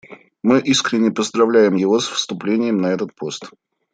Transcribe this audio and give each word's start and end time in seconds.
Мы 0.41 0.59
искренне 0.61 1.11
поздравляем 1.11 1.75
его 1.75 1.99
с 1.99 2.07
вступлением 2.07 2.77
на 2.79 2.87
этот 2.87 3.13
пост. 3.13 3.51